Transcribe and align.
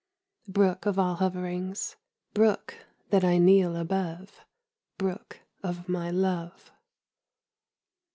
Brook 0.47 0.87
of 0.87 0.97
all 0.97 1.17
hoverings... 1.17 1.95
Brook 2.33 2.87
that 3.11 3.23
I 3.23 3.37
kneel 3.37 3.75
above; 3.75 4.43
Brook 4.97 5.41
of 5.61 5.87
my 5.87 6.09
love. 6.09 6.71